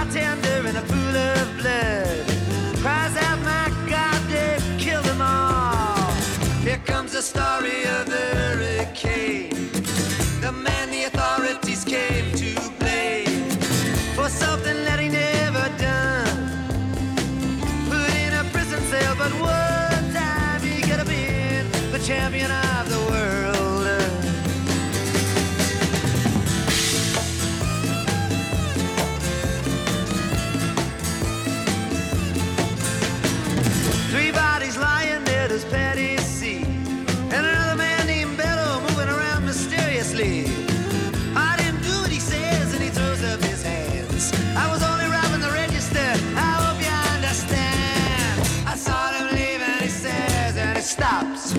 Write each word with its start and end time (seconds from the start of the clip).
bartender 0.00 0.66
in 0.68 0.76
a 0.76 0.82
pool 0.82 1.16
of 1.16 1.56
blood. 1.58 2.24
Cries 2.80 3.16
out, 3.16 3.38
my 3.40 3.68
God, 3.88 4.20
they've 4.28 4.78
killed 4.78 5.04
them 5.04 5.20
all. 5.20 6.12
Here 6.62 6.80
comes 6.86 7.12
the 7.12 7.22
story 7.22 7.84
of 7.84 8.06
the 8.06 8.26
hurricane. 8.38 9.70
The 10.40 10.52
man 10.52 10.89
stops. 50.90 51.54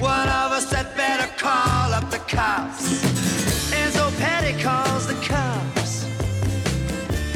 One 0.00 0.28
of 0.28 0.52
us 0.52 0.72
had 0.72 0.88
better 0.96 1.28
call 1.36 1.92
up 1.92 2.08
the 2.10 2.20
cops. 2.24 2.88
And 3.72 3.92
so 3.92 4.10
Patty 4.18 4.54
calls 4.62 5.06
the 5.06 5.18
cops. 5.20 6.04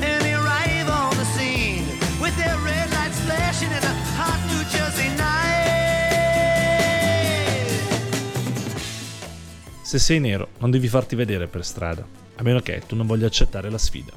And 0.00 0.22
they 0.22 0.32
arrive 0.32 0.88
on 0.88 1.14
the 1.16 1.26
scene 1.36 1.84
with 2.20 2.34
their 2.36 2.56
red 2.64 2.90
lights 2.92 3.20
flashing 3.20 3.70
in 3.70 3.84
a 3.84 3.94
hot 4.16 4.40
New 4.48 4.64
Jersey 4.72 5.08
night. 5.16 5.38
Se 9.82 9.98
sei 9.98 10.20
nero, 10.20 10.48
non 10.58 10.70
devi 10.70 10.88
farti 10.88 11.16
vedere 11.16 11.48
per 11.48 11.64
strada, 11.66 12.02
a 12.36 12.42
meno 12.42 12.60
che 12.60 12.82
tu 12.86 12.96
non 12.96 13.06
voglia 13.06 13.26
accettare 13.26 13.68
la 13.70 13.78
sfida. 13.78 14.12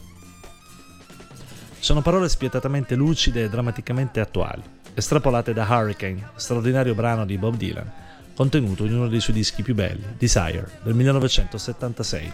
Sono 1.80 2.02
parole 2.02 2.30
spietatamente 2.30 2.96
lucide 2.96 3.44
e 3.44 3.50
drammaticamente 3.50 4.22
attuali, 4.22 4.64
estrapolate 4.94 5.54
da 5.54 5.66
Hurricane, 5.70 6.30
straordinario 6.36 6.94
brano 6.94 7.26
di 7.26 7.38
Bob 7.38 7.56
Dylan, 7.56 7.92
contenuto 8.36 8.86
in 8.86 8.96
uno 8.96 9.08
dei 9.08 9.20
suoi 9.20 9.36
dischi 9.36 9.64
più 9.64 9.74
belli, 9.76 10.04
Desire, 10.18 10.80
del 10.84 10.94
1976, 10.94 12.32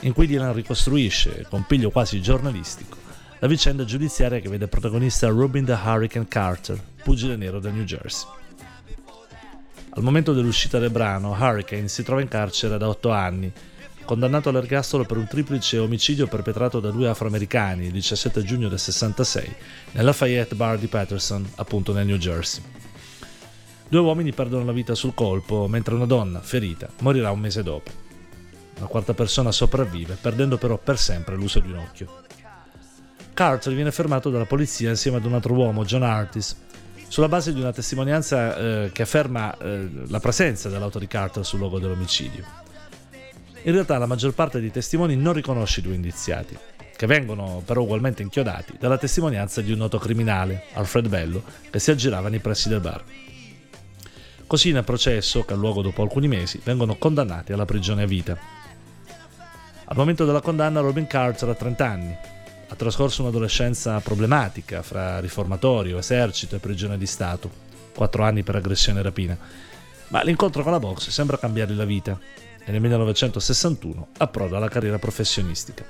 in 0.00 0.12
cui 0.12 0.26
Dylan 0.26 0.52
ricostruisce, 0.52 1.46
con 1.48 1.64
piglio 1.66 1.90
quasi 1.90 2.20
giornalistico, 2.20 2.96
la 3.38 3.48
vicenda 3.48 3.84
giudiziaria 3.84 4.40
che 4.40 4.48
vede 4.48 4.68
protagonista 4.68 5.28
Robin 5.28 5.64
the 5.64 5.72
Hurricane 5.72 6.28
Carter, 6.28 6.80
pugile 7.02 7.36
nero 7.36 7.58
del 7.58 7.72
New 7.72 7.84
Jersey. 7.84 8.28
Al 9.90 10.02
momento 10.02 10.32
dell'uscita 10.32 10.78
del 10.78 10.90
brano, 10.90 11.36
Hurricane 11.38 11.88
si 11.88 12.02
trova 12.02 12.20
in 12.20 12.28
carcere 12.28 12.78
da 12.78 12.88
8 12.88 13.10
anni, 13.10 13.52
condannato 14.04 14.48
all'ergastolo 14.48 15.04
per 15.04 15.16
un 15.16 15.26
triplice 15.26 15.78
omicidio 15.78 16.26
perpetrato 16.26 16.80
da 16.80 16.90
due 16.90 17.08
afroamericani 17.08 17.86
il 17.86 17.92
17 17.92 18.42
giugno 18.42 18.68
del 18.68 18.78
66 18.78 19.54
nella 19.92 20.12
Fayette 20.12 20.54
Bar 20.54 20.78
di 20.78 20.86
Patterson, 20.86 21.48
appunto 21.56 21.92
nel 21.92 22.06
New 22.06 22.16
Jersey. 22.16 22.62
Due 23.88 24.00
uomini 24.00 24.32
perdono 24.32 24.64
la 24.64 24.72
vita 24.72 24.94
sul 24.94 25.14
colpo, 25.14 25.66
mentre 25.66 25.94
una 25.94 26.06
donna, 26.06 26.40
ferita, 26.40 26.88
morirà 27.00 27.32
un 27.32 27.40
mese 27.40 27.62
dopo. 27.62 27.90
Una 28.76 28.86
quarta 28.86 29.14
persona 29.14 29.50
sopravvive, 29.50 30.16
perdendo 30.20 30.58
però 30.58 30.78
per 30.78 30.96
sempre 30.96 31.34
l'uso 31.34 31.58
di 31.58 31.70
un 31.70 31.78
occhio. 31.78 32.22
Carter 33.34 33.74
viene 33.74 33.90
fermato 33.90 34.30
dalla 34.30 34.46
polizia 34.46 34.90
insieme 34.90 35.16
ad 35.16 35.24
un 35.24 35.34
altro 35.34 35.54
uomo, 35.54 35.84
John 35.84 36.04
Artis, 36.04 36.56
sulla 37.08 37.26
base 37.26 37.52
di 37.52 37.60
una 37.60 37.72
testimonianza 37.72 38.56
eh, 38.56 38.90
che 38.92 39.02
afferma 39.02 39.56
eh, 39.58 39.88
la 40.06 40.20
presenza 40.20 40.68
dell'auto 40.68 41.00
di 41.00 41.08
Carter 41.08 41.44
sul 41.44 41.58
luogo 41.58 41.80
dell'omicidio. 41.80 42.44
In 43.62 43.72
realtà 43.72 43.98
la 43.98 44.06
maggior 44.06 44.32
parte 44.32 44.58
dei 44.58 44.70
testimoni 44.70 45.16
non 45.16 45.34
riconosce 45.34 45.80
i 45.80 45.82
due 45.82 45.94
indiziati, 45.94 46.56
che 46.96 47.06
vengono 47.06 47.62
però 47.62 47.82
ugualmente 47.82 48.22
inchiodati 48.22 48.76
dalla 48.78 48.96
testimonianza 48.96 49.60
di 49.60 49.70
un 49.70 49.78
noto 49.78 49.98
criminale, 49.98 50.64
Alfred 50.72 51.08
Bello, 51.08 51.42
che 51.68 51.78
si 51.78 51.90
aggirava 51.90 52.30
nei 52.30 52.38
pressi 52.38 52.70
del 52.70 52.80
bar. 52.80 53.04
Così 54.46 54.72
nel 54.72 54.84
processo, 54.84 55.44
che 55.44 55.52
ha 55.52 55.56
luogo 55.56 55.82
dopo 55.82 56.00
alcuni 56.00 56.26
mesi, 56.26 56.58
vengono 56.64 56.96
condannati 56.96 57.52
alla 57.52 57.66
prigione 57.66 58.04
a 58.04 58.06
vita. 58.06 58.38
Al 59.84 59.96
momento 59.96 60.24
della 60.24 60.40
condanna 60.40 60.80
Robin 60.80 61.06
Carter 61.06 61.50
ha 61.50 61.54
30 61.54 61.86
anni, 61.86 62.16
ha 62.68 62.74
trascorso 62.74 63.20
un'adolescenza 63.20 64.00
problematica 64.00 64.80
fra 64.80 65.20
riformatorio, 65.20 65.98
esercito 65.98 66.56
e 66.56 66.60
prigione 66.60 66.96
di 66.96 67.06
Stato, 67.06 67.50
4 67.94 68.24
anni 68.24 68.42
per 68.42 68.56
aggressione 68.56 69.00
e 69.00 69.02
rapina, 69.02 69.36
ma 70.08 70.22
l'incontro 70.22 70.62
con 70.62 70.72
la 70.72 70.78
box 70.78 71.10
sembra 71.10 71.38
cambiargli 71.38 71.74
la 71.74 71.84
vita 71.84 72.18
e 72.64 72.70
nel 72.70 72.80
1961 72.80 74.08
approda 74.18 74.56
alla 74.56 74.68
carriera 74.68 74.98
professionistica. 74.98 75.84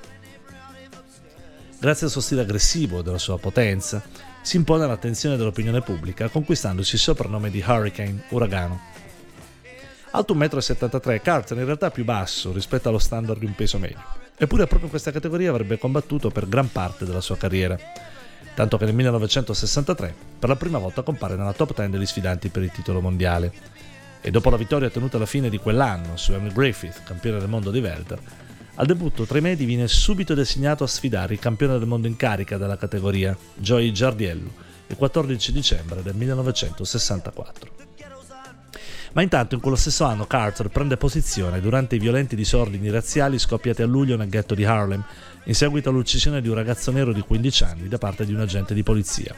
Grazie 1.78 2.06
al 2.06 2.12
suo 2.12 2.20
stile 2.20 2.42
aggressivo 2.42 3.00
e 3.00 3.02
della 3.02 3.18
sua 3.18 3.38
potenza, 3.38 4.02
si 4.42 4.56
impone 4.56 4.84
all'attenzione 4.84 5.36
dell'opinione 5.36 5.80
pubblica 5.80 6.28
conquistandosi 6.28 6.94
il 6.94 7.00
soprannome 7.00 7.50
di 7.50 7.64
Hurricane, 7.66 8.24
uragano. 8.30 8.80
Alto 10.12 10.34
1,73 10.34 11.14
m, 11.14 11.20
Carter 11.22 11.58
in 11.58 11.64
realtà 11.64 11.90
più 11.90 12.04
basso 12.04 12.52
rispetto 12.52 12.88
allo 12.88 12.98
standard 12.98 13.38
di 13.38 13.46
un 13.46 13.54
peso 13.54 13.78
medio, 13.78 14.02
eppure 14.36 14.64
proprio 14.64 14.84
in 14.84 14.90
questa 14.90 15.12
categoria 15.12 15.50
avrebbe 15.50 15.78
combattuto 15.78 16.30
per 16.30 16.48
gran 16.48 16.70
parte 16.72 17.04
della 17.04 17.20
sua 17.20 17.36
carriera, 17.36 17.78
tanto 18.54 18.76
che 18.76 18.84
nel 18.86 18.94
1963 18.94 20.14
per 20.38 20.48
la 20.48 20.56
prima 20.56 20.78
volta 20.78 21.02
compare 21.02 21.36
nella 21.36 21.52
top 21.52 21.74
10 21.74 21.90
degli 21.90 22.06
sfidanti 22.06 22.48
per 22.48 22.62
il 22.62 22.72
titolo 22.72 23.00
mondiale. 23.00 23.52
E 24.22 24.30
dopo 24.30 24.50
la 24.50 24.56
vittoria 24.56 24.88
ottenuta 24.88 25.16
alla 25.16 25.26
fine 25.26 25.48
di 25.48 25.58
quell'anno 25.58 26.16
su 26.16 26.32
Emil 26.32 26.52
Griffith, 26.52 27.02
campione 27.04 27.38
del 27.38 27.48
mondo 27.48 27.70
di 27.70 27.80
Welter, 27.80 28.20
al 28.74 28.86
debutto 28.86 29.24
tra 29.24 29.38
i 29.38 29.42
medi 29.42 29.64
viene 29.64 29.88
subito 29.88 30.34
designato 30.34 30.84
a 30.84 30.86
sfidare 30.86 31.34
il 31.34 31.38
campione 31.38 31.78
del 31.78 31.86
mondo 31.86 32.06
in 32.06 32.16
carica 32.16 32.56
della 32.56 32.76
categoria, 32.76 33.36
Joey 33.54 33.92
Giardiello, 33.92 34.50
il 34.86 34.96
14 34.96 35.52
dicembre 35.52 36.02
del 36.02 36.14
1964. 36.14 37.70
Ma 39.12 39.22
intanto 39.22 39.54
in 39.54 39.60
quello 39.60 39.76
stesso 39.76 40.04
anno 40.04 40.26
Carter 40.26 40.68
prende 40.68 40.96
posizione 40.96 41.60
durante 41.60 41.96
i 41.96 41.98
violenti 41.98 42.36
disordini 42.36 42.90
razziali 42.90 43.38
scoppiati 43.38 43.82
a 43.82 43.86
luglio 43.86 44.16
nel 44.16 44.28
ghetto 44.28 44.54
di 44.54 44.64
Harlem, 44.64 45.04
in 45.44 45.54
seguito 45.54 45.90
all'uccisione 45.90 46.40
di 46.40 46.48
un 46.48 46.54
ragazzo 46.54 46.90
nero 46.92 47.12
di 47.12 47.20
15 47.20 47.64
anni 47.64 47.88
da 47.88 47.98
parte 47.98 48.24
di 48.24 48.32
un 48.32 48.40
agente 48.40 48.72
di 48.72 48.82
polizia. 48.82 49.34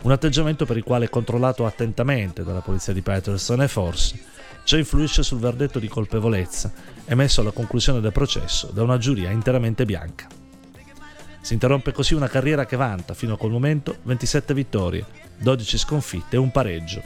Un 0.00 0.12
atteggiamento 0.12 0.64
per 0.64 0.76
il 0.76 0.84
quale 0.84 1.08
controllato 1.08 1.66
attentamente 1.66 2.44
dalla 2.44 2.60
polizia 2.60 2.92
di 2.92 3.02
Patterson 3.02 3.62
e 3.62 3.68
forse 3.68 4.18
ciò 4.62 4.76
influisce 4.76 5.22
sul 5.22 5.38
verdetto 5.38 5.78
di 5.78 5.88
colpevolezza 5.88 6.70
emesso 7.06 7.40
alla 7.40 7.50
conclusione 7.50 8.00
del 8.00 8.12
processo 8.12 8.68
da 8.72 8.82
una 8.82 8.98
giuria 8.98 9.30
interamente 9.30 9.84
bianca. 9.84 10.26
Si 11.40 11.54
interrompe 11.54 11.92
così 11.92 12.14
una 12.14 12.28
carriera 12.28 12.66
che 12.66 12.76
vanta 12.76 13.14
fino 13.14 13.34
a 13.34 13.38
quel 13.38 13.50
momento 13.50 13.96
27 14.02 14.54
vittorie, 14.54 15.04
12 15.38 15.78
sconfitte 15.78 16.36
e 16.36 16.38
un 16.38 16.50
pareggio, 16.52 17.02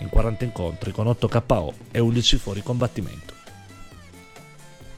in 0.00 0.08
40 0.08 0.44
incontri 0.44 0.92
con 0.92 1.06
8 1.06 1.28
KO 1.28 1.74
e 1.90 1.98
11 1.98 2.36
fuori 2.36 2.62
combattimento. 2.62 3.34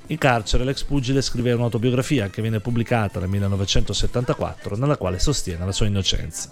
In 0.08 0.18
carcere 0.18 0.64
l'ex 0.64 0.82
pugile 0.82 1.22
scrive 1.22 1.52
un'autobiografia 1.52 2.30
che 2.30 2.42
viene 2.42 2.60
pubblicata 2.60 3.20
nel 3.20 3.28
1974 3.28 4.76
nella 4.76 4.96
quale 4.96 5.18
sostiene 5.18 5.64
la 5.64 5.72
sua 5.72 5.86
innocenza. 5.86 6.50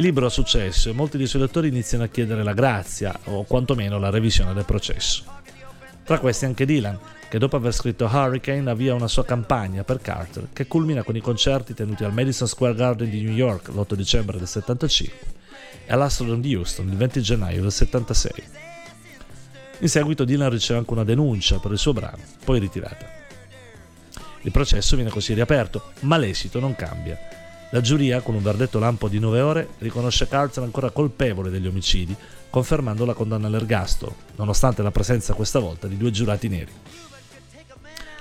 Il 0.00 0.06
libro 0.06 0.24
ha 0.24 0.30
successo 0.30 0.88
e 0.88 0.94
molti 0.94 1.18
dei 1.18 1.26
suoi 1.26 1.42
lettori 1.42 1.68
iniziano 1.68 2.04
a 2.04 2.06
chiedere 2.06 2.42
la 2.42 2.54
grazia 2.54 3.14
o 3.24 3.44
quantomeno 3.44 3.98
la 3.98 4.08
revisione 4.08 4.54
del 4.54 4.64
processo. 4.64 5.24
Tra 6.04 6.18
questi 6.18 6.46
anche 6.46 6.64
Dylan, 6.64 6.98
che 7.28 7.38
dopo 7.38 7.56
aver 7.56 7.74
scritto 7.74 8.08
Hurricane 8.10 8.70
avvia 8.70 8.94
una 8.94 9.08
sua 9.08 9.26
campagna 9.26 9.84
per 9.84 10.00
Carter 10.00 10.48
che 10.54 10.66
culmina 10.66 11.02
con 11.02 11.16
i 11.16 11.20
concerti 11.20 11.74
tenuti 11.74 12.02
al 12.04 12.14
Madison 12.14 12.48
Square 12.48 12.74
Garden 12.76 13.10
di 13.10 13.20
New 13.20 13.34
York 13.34 13.68
l'8 13.68 13.92
dicembre 13.92 14.38
del 14.38 14.48
75 14.48 15.18
e 15.84 15.92
all'Astrodome 15.92 16.40
di 16.40 16.54
Houston 16.54 16.88
il 16.88 16.96
20 16.96 17.20
gennaio 17.20 17.60
del 17.60 17.70
76. 17.70 18.32
In 19.80 19.88
seguito 19.90 20.24
Dylan 20.24 20.48
riceve 20.48 20.78
anche 20.78 20.92
una 20.94 21.04
denuncia 21.04 21.58
per 21.58 21.72
il 21.72 21.78
suo 21.78 21.92
brano, 21.92 22.22
poi 22.42 22.58
ritirata. 22.58 23.06
Il 24.40 24.50
processo 24.50 24.96
viene 24.96 25.10
così 25.10 25.34
riaperto, 25.34 25.92
ma 26.00 26.16
l'esito 26.16 26.58
non 26.58 26.74
cambia. 26.74 27.39
La 27.72 27.80
giuria, 27.80 28.20
con 28.20 28.34
un 28.34 28.42
verdetto 28.42 28.80
lampo 28.80 29.06
di 29.06 29.20
9 29.20 29.40
ore, 29.40 29.68
riconosce 29.78 30.26
Carter 30.26 30.64
ancora 30.64 30.90
colpevole 30.90 31.50
degli 31.50 31.68
omicidi, 31.68 32.16
confermando 32.50 33.04
la 33.04 33.14
condanna 33.14 33.46
all'ergastolo, 33.46 34.14
nonostante 34.36 34.82
la 34.82 34.90
presenza 34.90 35.34
questa 35.34 35.60
volta 35.60 35.86
di 35.86 35.96
due 35.96 36.10
giurati 36.10 36.48
neri. 36.48 36.72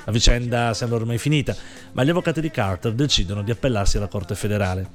La 0.06 0.12
vicenda 0.12 0.74
sembra 0.76 0.98
ormai 0.98 1.18
finita, 1.18 1.56
ma 1.94 2.04
gli 2.04 2.10
avvocati 2.12 2.42
di 2.42 2.52
Carter 2.52 2.94
decidono 2.94 3.42
di 3.42 3.50
appellarsi 3.50 3.98
alla 3.98 4.08
Corte 4.08 4.36
federale. 4.36 4.88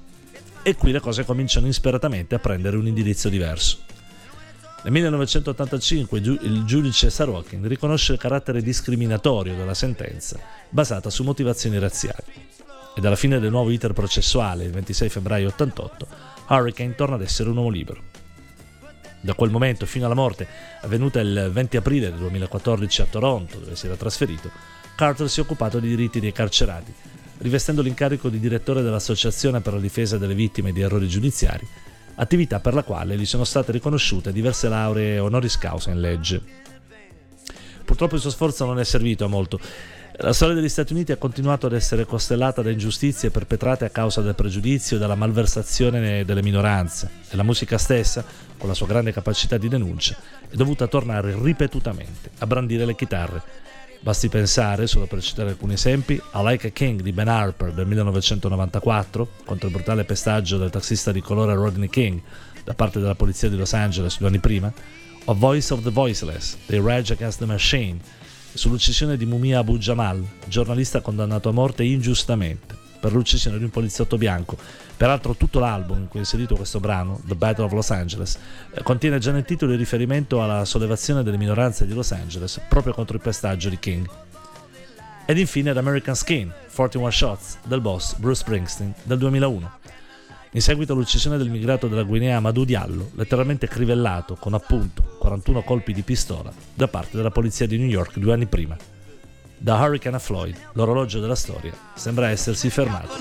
E 0.63 0.77
qui 0.77 0.93
le 0.93 1.01
cose 1.01 1.25
cominciano 1.25 1.67
insperatamente 1.67 2.37
a 2.37 2.39
prendere 2.39 2.77
un 2.77 2.87
indirizzo 2.87 3.29
diverso. 3.29 3.79
Nel 4.85 4.93
1985 4.93 6.19
il 6.19 6.63
giudice 6.65 7.11
Sarokin 7.11 7.67
riconosce 7.67 8.13
il 8.13 8.19
carattere 8.19 8.63
discriminatorio 8.63 9.57
della 9.57 9.75
sentenza 9.75 10.39
basata 10.69 11.11
su 11.11 11.25
motivazioni 11.25 11.79
razziali. 11.79 12.63
E 12.97 13.05
alla 13.05 13.17
fine 13.17 13.41
del 13.41 13.51
nuovo 13.51 13.71
iter 13.71 13.93
processuale, 13.93 14.65
il 14.65 14.71
26 14.71 15.09
febbraio 15.09 15.49
88, 15.49 16.07
Hurricane 16.49 16.95
torna 16.95 17.17
ad 17.17 17.23
essere 17.23 17.51
un 17.51 17.57
uomo 17.57 17.69
libero. 17.69 18.03
Da 19.21 19.35
quel 19.35 19.51
momento 19.51 19.85
fino 19.85 20.05
alla 20.05 20.15
morte, 20.15 20.47
avvenuta 20.83 21.19
il 21.19 21.51
20 21.53 21.77
aprile 21.77 22.11
del 22.11 22.19
2014 22.19 23.03
a 23.03 23.07
Toronto, 23.07 23.59
dove 23.59 23.75
si 23.75 23.87
era 23.87 23.97
trasferito, 23.97 24.51
Carter 24.95 25.29
si 25.29 25.41
è 25.41 25.43
occupato 25.43 25.81
dei 25.81 25.89
diritti 25.89 26.21
dei 26.21 26.31
carcerati, 26.31 26.95
rivestendo 27.39 27.83
l'incarico 27.83 28.29
di 28.29 28.39
direttore 28.39 28.83
dell'Associazione 28.83 29.61
per 29.61 29.73
la 29.73 29.81
difesa 29.81 30.19
delle 30.19 30.35
vittime 30.35 30.73
di 30.73 30.83
errori 30.83 31.09
giudiziari, 31.09 31.67
attività 32.17 32.61
per 32.61 32.75
la 32.75 32.85
quale 32.85 33.17
gli 33.17 33.27
sono 33.27 33.45
state 33.45 33.73
riconosciute 33.73 34.31
diverse 34.31 34.69
lauree 34.69 35.19
honoris 35.19 35.59
causa 35.59 35.91
in 35.91 36.01
legge. 36.01 36.43
Purtroppo 37.85 38.15
il 38.15 38.21
suo 38.21 38.31
sforzo 38.31 38.65
non 38.65 38.79
è 38.79 38.85
servito 38.85 39.25
a 39.25 39.29
molto 39.29 39.59
la 40.19 40.33
storia 40.33 40.55
degli 40.55 40.69
Stati 40.69 40.93
Uniti 40.93 41.11
ha 41.11 41.17
continuato 41.17 41.67
ad 41.67 41.73
essere 41.73 42.05
costellata 42.05 42.63
da 42.63 42.71
ingiustizie 42.71 43.31
perpetrate 43.31 43.85
a 43.85 43.91
causa 43.91 44.21
del 44.21 44.37
pregiudizio 44.37 44.97
e 44.97 45.01
della 45.01 45.17
malversazione 45.17 46.25
delle 46.25 46.43
minoranze 46.43 47.11
e 47.29 47.35
la 47.35 47.43
musica 47.43 47.79
stessa, 47.79 48.25
con 48.57 48.69
la 48.69 48.75
sua 48.75 48.87
grande 48.87 49.13
capacità 49.13 49.59
di 49.59 49.69
denuncia, 49.69 50.17
è 50.49 50.55
dovuta 50.55 50.87
tornare 50.87 51.37
ripetutamente 51.37 52.31
a 52.39 52.47
brandire 52.47 52.85
le 52.85 52.95
chitarre. 52.95 53.43
Basti 53.99 54.29
pensare, 54.29 54.87
solo 54.87 55.07
per 55.07 55.21
citare 55.21 55.51
alcuni 55.51 55.73
esempi, 55.73 56.21
a 56.31 56.49
Like 56.49 56.69
a 56.69 56.71
King 56.71 57.01
di 57.01 57.11
Ben 57.11 57.27
Harper 57.27 57.73
del 57.73 57.87
1994 57.87 59.29
contro 59.45 59.67
il 59.67 59.75
brutale 59.75 60.05
pestaggio 60.05 60.59
del 60.59 60.71
taxista 60.71 61.11
di 61.11 61.23
colore 61.23 61.55
Rodney 61.55 61.89
King 61.89 62.21
da 62.63 62.75
parte 62.75 63.01
della 63.01 63.17
polizia 63.17 63.49
di 63.49 63.57
Los 63.57 63.73
Angeles 63.73 64.19
due 64.19 64.29
anni 64.29 64.39
prima, 64.39 64.73
o 65.25 65.35
Voice 65.35 65.73
of 65.73 65.83
the 65.83 65.91
Voiceless 65.91 66.57
dei 66.67 66.81
Rage 66.81 67.15
Against 67.15 67.39
the 67.39 67.47
Machine 67.47 68.23
sull'uccisione 68.55 69.17
di 69.17 69.27
Mumia 69.27 69.59
Abu 69.59 69.79
Jamal, 69.79 70.25
giornalista 70.47 71.01
condannato 71.01 71.49
a 71.49 71.53
morte 71.53 71.83
ingiustamente 71.83 72.75
per 73.01 73.13
l'uccisione 73.13 73.59
di 73.59 73.65
un 73.65 73.71
poliziotto 73.71 74.17
bianco. 74.17 74.57
Peraltro 74.97 75.35
tutto 75.35 75.59
l'album 75.59 75.99
in 75.99 76.09
cui 76.09 76.21
è 76.21 76.23
inserito 76.23 76.55
questo 76.57 76.81
brano, 76.81 77.21
The 77.27 77.35
Battle 77.35 77.65
of 77.65 77.73
Los 77.73 77.91
Angeles, 77.91 78.39
eh, 78.73 78.83
contiene 78.83 79.19
già 79.19 79.33
nel 79.33 79.45
titolo 79.45 79.73
il 79.73 79.79
riferimento 79.79 80.43
alla 80.43 80.65
sollevazione 80.65 81.23
delle 81.23 81.37
minoranze 81.37 81.87
di 81.87 81.93
Los 81.93 82.13
Angeles 82.13 82.61
proprio 82.69 82.95
contro 82.95 83.17
il 83.17 83.23
pestaggio 83.23 83.69
di 83.69 83.79
King. 83.79 84.09
Ed 85.27 85.37
infine 85.39 85.71
ad 85.71 85.77
American 85.77 86.15
Skin, 86.15 86.51
41 86.75 87.11
Shots, 87.11 87.59
del 87.65 87.81
boss 87.81 88.15
Bruce 88.15 88.41
Springsteen, 88.41 88.95
del 89.03 89.19
2001 89.19 89.71
in 90.55 90.63
seguito 90.63 90.93
all'uccisione 90.93 91.37
del 91.37 91.51
migrato 91.51 91.89
della 91.89 92.05
Guinea 92.05 92.37
Amadou 92.37 92.65
Diallo, 92.65 93.11
letteralmente 93.15 93.67
crivellato 93.67 94.37
con 94.37 94.55
appunto 94.55 95.04
41 95.35 95.63
colpi 95.63 95.93
di 95.93 96.03
pistola 96.03 96.53
da 96.75 96.87
parte 96.87 97.17
della 97.17 97.31
polizia 97.33 97.67
di 97.67 97.77
New 97.77 97.89
York 97.89 98.19
due 98.19 98.33
anni 98.33 98.47
prima. 98.47 98.77
Da 99.57 99.81
Hurricane 99.81 100.17
a 100.17 100.19
Floyd, 100.21 100.57
l'orologio 100.75 101.19
della 101.19 101.35
storia 101.35 101.73
sembra 101.95 102.29
essersi 102.29 102.71
fermato. 102.71 103.13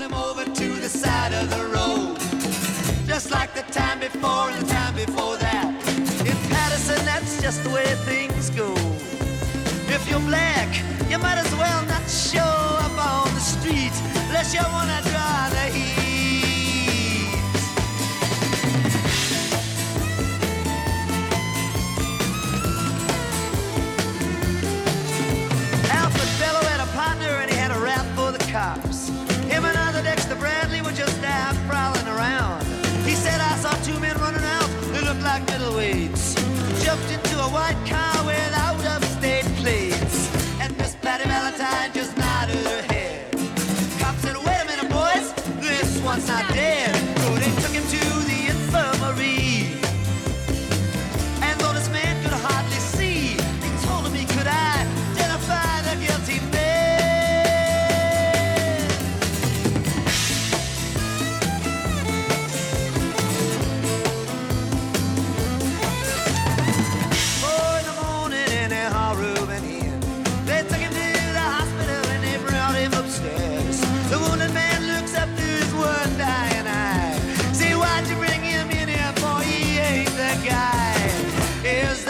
If 9.86 10.10
you're 10.10 10.18
black, 10.26 10.82
you 11.08 11.18
might 11.18 11.38
as 11.38 11.54
well 11.54 11.84
not 11.86 12.08
show 12.10 12.40
up 12.40 12.98
on 12.98 13.32
the 13.32 13.40
street 13.40 13.92
unless 14.26 14.52
you 14.52 14.60
wanna 14.60 15.00
draw 15.02 15.48
the 15.50 15.70
heat. 15.72 15.93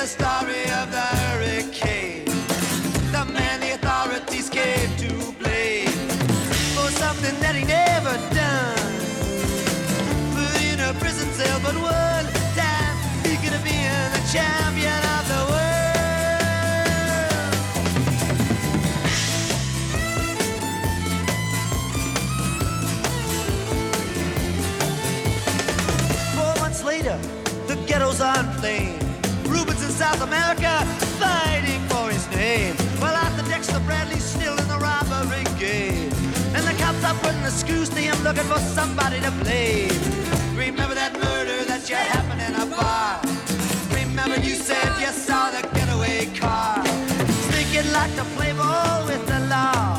The 0.05 0.09
story 0.09 0.65
of 0.65 0.93
the 0.93 1.14
looking 38.35 38.51
for 38.51 38.59
somebody 38.59 39.21
to 39.21 39.31
blame. 39.43 39.91
Remember 40.57 40.95
that 40.95 41.13
murder 41.15 41.65
that 41.65 41.89
you 41.89 41.97
happened 41.97 42.41
in 42.43 42.55
a 42.61 42.67
bar? 42.67 43.21
Remember 43.95 44.37
you 44.41 44.55
said 44.55 44.89
you 45.01 45.13
saw 45.13 45.51
the 45.51 45.63
getaway 45.75 46.27
car? 46.39 46.83
Think 47.53 47.73
you'd 47.75 47.93
like 47.93 48.15
to 48.17 48.25
play 48.37 48.53
ball 48.53 49.07
with 49.07 49.25
the 49.27 49.41
law? 49.47 49.97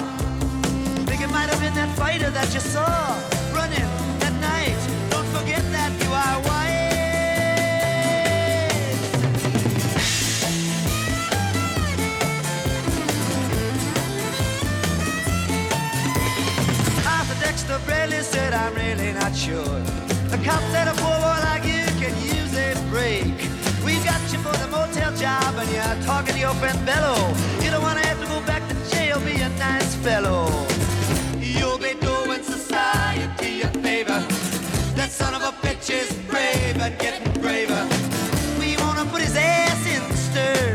Think 1.06 1.22
it 1.22 1.30
might 1.30 1.50
have 1.50 1.62
been 1.62 1.76
that 1.76 1.96
fighter 1.98 2.30
that 2.30 2.54
you 2.54 2.60
saw 2.60 2.86
running 3.54 4.05
Dexter 17.76 17.92
Bradley 17.92 18.22
said, 18.22 18.54
I'm 18.54 18.74
really 18.74 19.12
not 19.12 19.36
sure. 19.36 19.80
The 20.32 20.40
cop 20.46 20.62
said 20.72 20.88
a 20.88 20.94
poor 20.94 21.18
boy 21.20 21.40
like 21.44 21.66
you 21.66 21.84
can 22.00 22.16
use 22.24 22.56
a 22.56 22.74
break. 22.90 23.36
We 23.84 23.96
got 24.06 24.22
you 24.32 24.40
for 24.40 24.56
the 24.64 24.68
motel 24.68 25.14
job 25.16 25.56
and 25.58 25.70
you're 25.70 26.06
talking 26.06 26.36
to 26.36 26.40
your 26.40 26.54
friend 26.54 26.78
Bello. 26.86 27.16
You 27.62 27.72
don't 27.72 27.82
want 27.82 28.00
to 28.00 28.08
have 28.08 28.20
to 28.22 28.28
go 28.28 28.40
back 28.46 28.64
to 28.70 28.76
jail, 28.96 29.20
be 29.20 29.42
a 29.42 29.50
nice 29.60 29.94
fellow. 29.96 30.48
You'll 31.40 31.78
be 31.78 31.96
doing 31.96 32.44
society 32.44 33.62
a 33.62 33.68
favor. 33.84 34.24
That 34.96 35.10
son 35.12 35.34
of 35.34 35.42
a 35.42 35.52
bitch 35.68 35.90
is 35.90 36.14
brave 36.30 36.78
and 36.80 36.98
getting 36.98 37.30
braver. 37.42 37.84
We 38.58 38.78
want 38.78 39.00
to 39.00 39.06
put 39.12 39.22
his 39.22 39.36
ass 39.36 39.86
in 39.86 40.02
stir. 40.16 40.75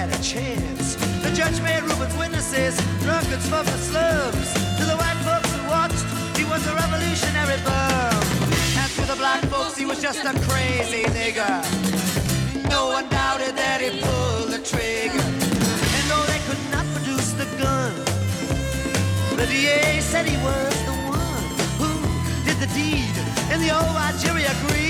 had 0.00 0.18
a 0.18 0.22
chance. 0.22 0.96
The 1.20 1.30
judge 1.36 1.60
made 1.60 1.82
Reuben's 1.82 2.16
witnesses 2.16 2.74
drunkards 3.04 3.46
from 3.52 3.66
slums. 3.88 4.48
To 4.78 4.84
the 4.88 4.96
white 4.96 5.20
folks 5.28 5.50
who 5.52 5.62
watched, 5.68 6.08
he 6.38 6.44
was 6.52 6.62
a 6.66 6.74
revolutionary 6.74 7.60
bum. 7.68 8.22
And 8.80 8.90
to 8.96 9.04
the 9.12 9.16
black 9.22 9.42
folks, 9.52 9.76
he 9.76 9.84
was 9.84 10.00
just 10.00 10.24
a 10.24 10.32
crazy 10.48 11.04
nigger. 11.16 11.52
No 12.70 12.86
one 12.96 13.06
doubted 13.10 13.54
that 13.60 13.78
he 13.84 13.90
pulled 14.00 14.48
the 14.56 14.62
trigger. 14.72 15.28
And 15.96 16.04
though 16.10 16.26
they 16.32 16.40
could 16.48 16.62
not 16.72 16.86
produce 16.96 17.32
the 17.40 17.48
gun, 17.60 17.92
the 19.36 19.46
DA 19.52 20.00
said 20.00 20.24
he 20.24 20.38
was 20.48 20.74
the 20.88 20.96
one 21.20 21.44
who 21.80 21.90
did 22.46 22.56
the 22.64 22.70
deed, 22.72 23.14
and 23.52 23.60
the 23.60 23.70
old 23.76 24.14
jury 24.22 24.44
agreed. 24.44 24.89